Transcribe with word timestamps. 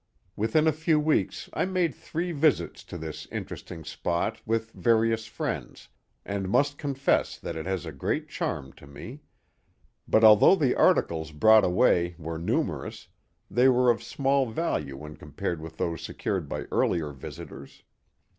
Within 0.35 0.65
a 0.67 0.71
few 0.71 0.99
weeks 0.99 1.47
I 1.53 1.65
made 1.65 1.93
three 1.93 2.31
visits 2.31 2.83
to 2.85 2.97
this 2.97 3.27
interesting 3.31 3.83
spot 3.83 4.41
with 4.47 4.71
various 4.71 5.27
friends, 5.27 5.89
and 6.25 6.49
must 6.49 6.79
confess 6.79 7.37
that 7.37 7.55
it 7.55 7.67
has 7.67 7.85
a 7.85 7.91
great 7.91 8.27
charm 8.27 8.73
to 8.77 8.87
me; 8.87 9.19
but 10.07 10.23
although 10.23 10.55
the 10.55 10.73
articles 10.73 11.31
brought 11.31 11.63
away 11.63 12.15
were 12.17 12.39
numerous, 12.39 13.09
they 13.47 13.69
were 13.69 13.91
of 13.91 14.01
small 14.01 14.47
value 14.49 14.97
when 14.97 15.17
compared 15.17 15.61
with 15.61 15.77
those 15.77 16.01
secured 16.01 16.49
by 16.49 16.61
earlier 16.71 17.11
visitors. 17.11 17.83